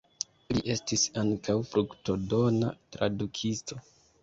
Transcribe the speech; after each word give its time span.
Li 0.53 0.61
estis 0.75 1.03
ankaŭ 1.23 1.55
fruktodona 1.73 2.73
tradukisto. 2.97 3.83